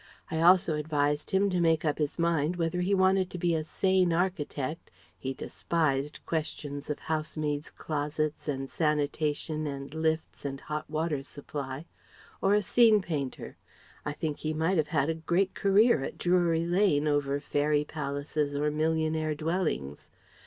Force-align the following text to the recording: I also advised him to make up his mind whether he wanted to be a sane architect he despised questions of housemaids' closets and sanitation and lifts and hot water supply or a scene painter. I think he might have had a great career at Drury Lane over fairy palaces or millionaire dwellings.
I 0.31 0.41
also 0.41 0.77
advised 0.77 1.29
him 1.29 1.51
to 1.51 1.59
make 1.61 1.85
up 1.85 1.99
his 1.99 2.17
mind 2.17 2.55
whether 2.55 2.81
he 2.81 2.95
wanted 2.95 3.29
to 3.29 3.37
be 3.37 3.53
a 3.53 3.63
sane 3.63 4.11
architect 4.11 4.89
he 5.15 5.31
despised 5.31 6.21
questions 6.25 6.89
of 6.89 6.97
housemaids' 6.97 7.69
closets 7.69 8.47
and 8.47 8.67
sanitation 8.67 9.67
and 9.67 9.93
lifts 9.93 10.43
and 10.43 10.59
hot 10.59 10.89
water 10.89 11.21
supply 11.21 11.85
or 12.41 12.55
a 12.55 12.63
scene 12.63 13.03
painter. 13.03 13.57
I 14.03 14.13
think 14.13 14.39
he 14.39 14.55
might 14.55 14.77
have 14.77 14.87
had 14.87 15.07
a 15.07 15.13
great 15.13 15.53
career 15.53 16.01
at 16.01 16.17
Drury 16.17 16.65
Lane 16.65 17.07
over 17.07 17.39
fairy 17.39 17.83
palaces 17.85 18.55
or 18.55 18.71
millionaire 18.71 19.35
dwellings. 19.35 20.09